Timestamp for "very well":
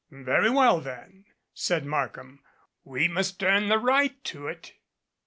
0.09-0.79